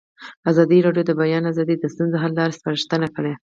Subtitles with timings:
[0.49, 3.33] ازادي راډیو د د بیان آزادي د ستونزو حل لارې سپارښتنې کړي.